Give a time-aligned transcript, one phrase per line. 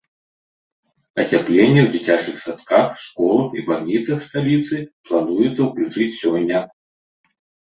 [1.23, 4.75] Ацяпленне ў дзіцячых садках, школах і бальніцах сталіцы
[5.11, 6.59] плануецца ўключыць сёння.